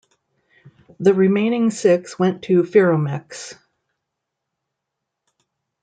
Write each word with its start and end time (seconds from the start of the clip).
The 0.99 1.13
remaining 1.13 1.69
six 1.69 2.17
went 2.17 2.41
to 2.45 2.63
Ferromex. 2.63 3.53